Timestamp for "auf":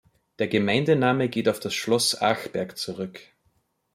1.47-1.59